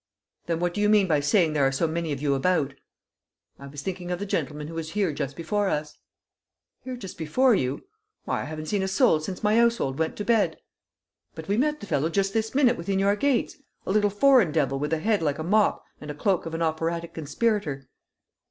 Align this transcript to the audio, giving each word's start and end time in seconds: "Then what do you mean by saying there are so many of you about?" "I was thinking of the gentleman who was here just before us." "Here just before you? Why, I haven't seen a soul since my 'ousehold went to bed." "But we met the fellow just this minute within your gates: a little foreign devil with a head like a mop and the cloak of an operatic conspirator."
"Then 0.47 0.59
what 0.59 0.73
do 0.73 0.81
you 0.81 0.89
mean 0.89 1.05
by 1.07 1.19
saying 1.19 1.53
there 1.53 1.67
are 1.67 1.71
so 1.71 1.87
many 1.87 2.11
of 2.11 2.23
you 2.23 2.33
about?" 2.33 2.73
"I 3.59 3.67
was 3.67 3.83
thinking 3.83 4.09
of 4.09 4.17
the 4.17 4.25
gentleman 4.25 4.67
who 4.67 4.73
was 4.73 4.93
here 4.93 5.13
just 5.13 5.35
before 5.35 5.69
us." 5.69 5.99
"Here 6.83 6.97
just 6.97 7.19
before 7.19 7.53
you? 7.53 7.85
Why, 8.25 8.41
I 8.41 8.45
haven't 8.45 8.65
seen 8.65 8.81
a 8.81 8.87
soul 8.87 9.19
since 9.19 9.43
my 9.43 9.59
'ousehold 9.61 9.99
went 9.99 10.15
to 10.15 10.25
bed." 10.25 10.57
"But 11.35 11.47
we 11.47 11.55
met 11.55 11.81
the 11.81 11.85
fellow 11.85 12.09
just 12.09 12.33
this 12.33 12.55
minute 12.55 12.77
within 12.77 12.97
your 12.97 13.15
gates: 13.15 13.57
a 13.85 13.91
little 13.91 14.09
foreign 14.09 14.51
devil 14.51 14.79
with 14.79 14.91
a 14.91 14.97
head 14.97 15.21
like 15.21 15.37
a 15.37 15.43
mop 15.43 15.85
and 16.01 16.09
the 16.09 16.15
cloak 16.15 16.47
of 16.47 16.55
an 16.55 16.63
operatic 16.63 17.13
conspirator." 17.13 17.87